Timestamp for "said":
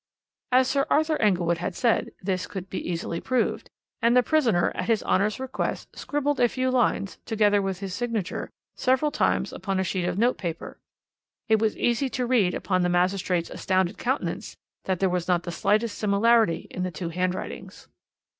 1.75-2.09